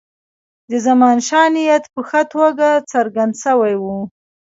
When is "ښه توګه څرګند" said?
2.09-3.33